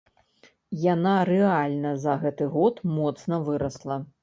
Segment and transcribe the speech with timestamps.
[0.93, 4.03] Яна рэальна за гэты год моцна вырасла.